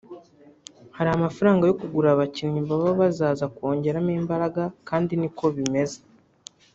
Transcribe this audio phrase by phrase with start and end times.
[0.97, 5.99] Hari amafaranga yo kugura abakinnyi baba bazaza kongeramo imbaraga kandi niko bimeze